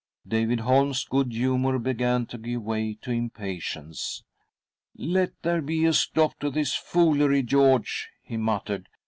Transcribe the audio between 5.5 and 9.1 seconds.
be a stop to this foolery, George," he muttered.